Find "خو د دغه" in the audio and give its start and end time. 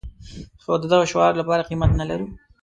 0.63-1.05